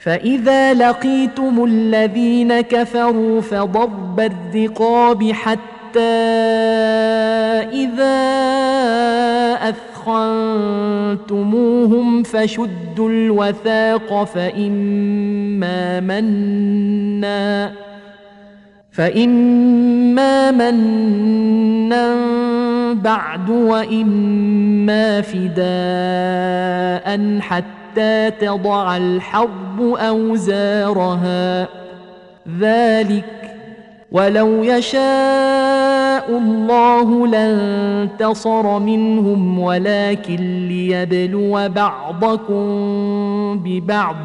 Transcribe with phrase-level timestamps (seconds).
[0.00, 6.00] فإذا لقيتم الذين كفروا فضرب الرقاب حتى
[7.72, 8.20] إذا
[9.68, 17.72] أثخنتموهم فشدوا الوثاق فإما منا
[18.92, 22.20] فإما منا
[22.94, 31.68] بعد وإما فداء حتى حتى تضع الحرب أوزارها
[32.58, 33.24] ذلك
[34.12, 42.64] ولو يشاء الله لانتصر منهم ولكن ليبلو بعضكم
[43.64, 44.16] ببعض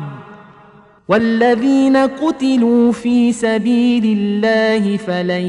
[1.09, 5.45] والذين قتلوا في سبيل الله فلن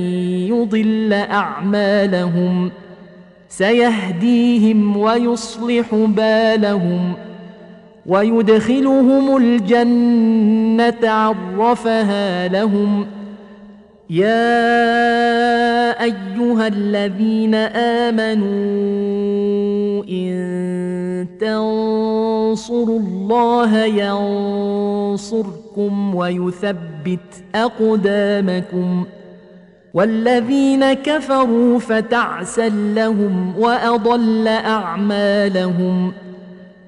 [0.53, 2.71] يضل أعمالهم
[3.49, 7.36] سيهديهم ويصلح بالهم ۖ
[8.09, 13.07] ويدخلهم الجنة عرفها لهم
[14.11, 14.71] يا
[16.05, 17.55] أيها الذين
[18.05, 18.85] آمنوا
[20.11, 20.47] إن
[21.41, 29.05] تنصروا الله ينصركم ويثبت أقدامكم
[29.95, 36.27] والذين كفروا فتعسل لهم وأضل أعمالهم ۖ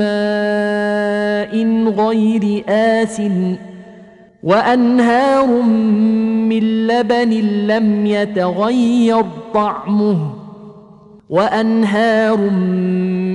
[0.00, 1.54] ماء
[1.92, 3.56] غير آسِنٍ
[4.42, 5.46] وأنهار
[6.48, 7.30] من لبن
[7.66, 9.24] لم يتغير
[9.54, 10.18] طعمه
[11.30, 12.50] وأنهار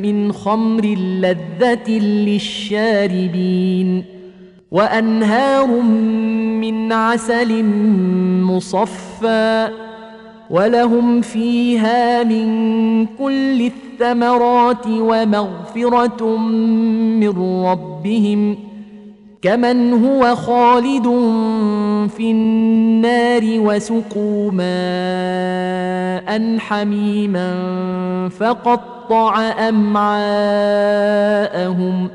[0.04, 4.04] من خمر لذة للشاربين
[4.72, 5.68] وأنهار
[6.62, 7.66] من عسل
[8.44, 9.68] مصفّى
[10.50, 12.46] ولهم فيها من
[13.06, 18.58] كل الثمرات ومغفرة من ربهم
[19.42, 21.04] كمن هو خالد
[22.12, 27.52] في النار وسقوا ماء حميما
[28.40, 29.40] فقطع
[29.70, 32.12] أمعاءهم ۖ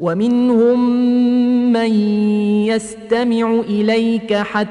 [0.00, 0.90] ومنهم
[1.72, 1.90] من
[2.68, 4.70] يستمع إليك حتى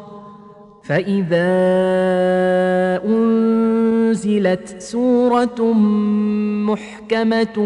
[0.91, 1.55] فإذا
[3.05, 5.73] أنزلت سورة
[6.67, 7.57] محكمة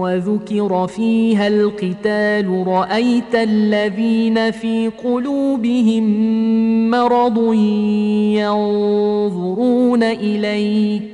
[0.00, 6.04] وذكر فيها القتال رأيت الذين في قلوبهم
[6.90, 7.52] مرض
[8.34, 11.13] ينظرون إليك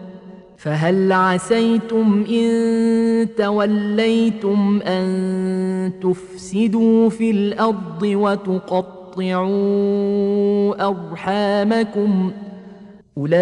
[0.61, 12.31] فهل عسيتم ان توليتم ان تفسدوا في الارض وتقطعوا ارحامكم
[13.17, 13.41] اولئك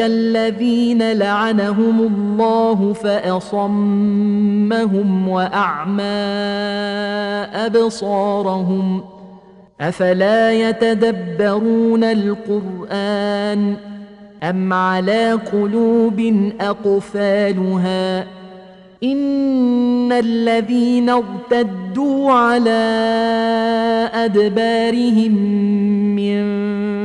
[0.00, 6.26] الذين لعنهم الله فاصمهم واعمى
[7.66, 9.00] ابصارهم
[9.80, 13.76] افلا يتدبرون القران
[14.42, 18.24] أم على قلوب أقفالها
[19.02, 22.84] إن الذين ارتدوا على
[24.14, 25.34] أدبارهم
[26.16, 26.46] من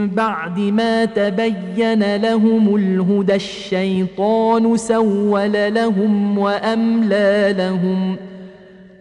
[0.09, 8.30] بعد ما تبين لهم الهدى الشيطان سول لهم وأملى لهم ۖ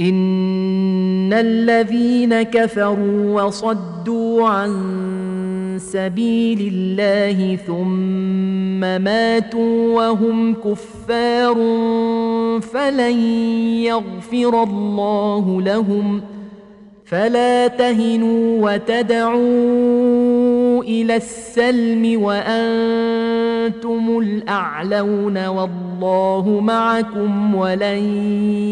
[0.00, 4.72] ان الذين كفروا وصدوا عن
[5.80, 11.54] سبيل الله ثم ماتوا وهم كفار
[12.60, 13.18] فلن
[13.82, 16.22] يغفر الله لهم
[17.04, 20.23] فلا تهنوا وتدعوا
[20.88, 28.22] إلى السلم وأنتم الأعلون والله معكم ولن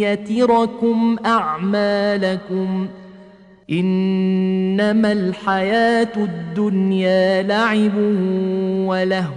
[0.01, 2.87] يتركم أعمالكم
[3.71, 7.97] إنما الحياة الدنيا لعب
[8.89, 9.33] ولهو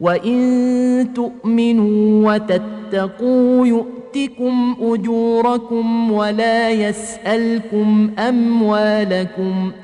[0.00, 9.81] وإن تؤمنوا وتتقوا يؤتكم أجوركم ولا يسألكم أموالكم ۖ